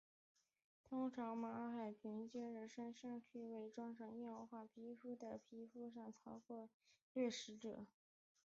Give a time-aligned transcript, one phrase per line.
[0.83, 5.93] 通常海马凭借身上体色的伪装及硬化成皮状的皮肤以
[6.25, 6.55] 逃避
[7.13, 7.85] 掠食者。